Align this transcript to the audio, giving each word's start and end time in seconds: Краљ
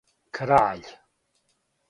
Краљ 0.37 0.89